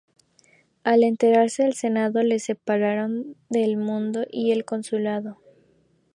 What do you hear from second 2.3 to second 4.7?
separaron del mando y el